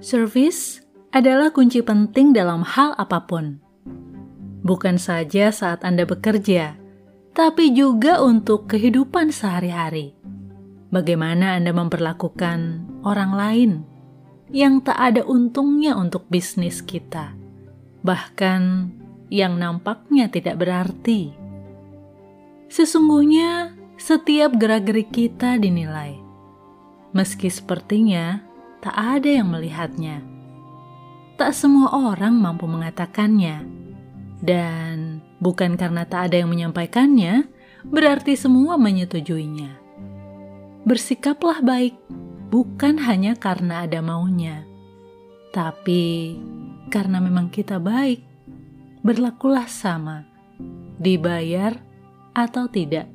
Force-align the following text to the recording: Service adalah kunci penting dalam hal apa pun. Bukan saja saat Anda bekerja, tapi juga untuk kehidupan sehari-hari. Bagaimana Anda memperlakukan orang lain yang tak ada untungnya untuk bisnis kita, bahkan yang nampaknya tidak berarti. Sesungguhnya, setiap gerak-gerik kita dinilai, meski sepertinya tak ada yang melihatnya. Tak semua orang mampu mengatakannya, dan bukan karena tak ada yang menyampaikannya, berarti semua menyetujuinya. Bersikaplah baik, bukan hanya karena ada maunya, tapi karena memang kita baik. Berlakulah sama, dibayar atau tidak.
Service 0.00 0.80
adalah 1.12 1.52
kunci 1.52 1.84
penting 1.84 2.32
dalam 2.32 2.64
hal 2.64 2.96
apa 2.96 3.20
pun. 3.28 3.60
Bukan 4.64 4.96
saja 4.96 5.52
saat 5.52 5.84
Anda 5.84 6.08
bekerja, 6.08 6.80
tapi 7.36 7.76
juga 7.76 8.24
untuk 8.24 8.64
kehidupan 8.72 9.28
sehari-hari. 9.28 10.16
Bagaimana 10.88 11.60
Anda 11.60 11.76
memperlakukan 11.76 12.88
orang 13.04 13.32
lain 13.36 13.72
yang 14.48 14.80
tak 14.80 14.96
ada 14.96 15.20
untungnya 15.28 15.92
untuk 15.92 16.24
bisnis 16.32 16.80
kita, 16.80 17.36
bahkan 18.00 18.88
yang 19.28 19.60
nampaknya 19.60 20.32
tidak 20.32 20.64
berarti. 20.64 21.36
Sesungguhnya, 22.72 23.76
setiap 24.00 24.56
gerak-gerik 24.56 25.12
kita 25.12 25.60
dinilai, 25.60 26.16
meski 27.12 27.52
sepertinya 27.52 28.49
tak 28.80 28.96
ada 28.96 29.28
yang 29.28 29.52
melihatnya. 29.52 30.24
Tak 31.36 31.56
semua 31.56 31.92
orang 32.12 32.36
mampu 32.36 32.68
mengatakannya, 32.68 33.64
dan 34.44 35.24
bukan 35.40 35.76
karena 35.76 36.04
tak 36.04 36.32
ada 36.32 36.44
yang 36.44 36.52
menyampaikannya, 36.52 37.48
berarti 37.84 38.36
semua 38.36 38.76
menyetujuinya. 38.76 39.76
Bersikaplah 40.84 41.60
baik, 41.64 41.96
bukan 42.52 43.00
hanya 43.04 43.36
karena 43.36 43.88
ada 43.88 44.00
maunya, 44.04 44.64
tapi 45.52 46.36
karena 46.88 47.20
memang 47.20 47.48
kita 47.52 47.80
baik. 47.80 48.26
Berlakulah 49.00 49.64
sama, 49.64 50.28
dibayar 51.00 51.72
atau 52.36 52.68
tidak. 52.68 53.08